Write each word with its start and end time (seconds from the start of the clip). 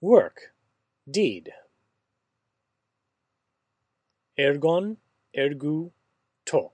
work, 0.00 0.54
deed. 1.10 1.52
Ergon, 4.38 4.96
ergu, 5.36 5.90
to 6.46 6.70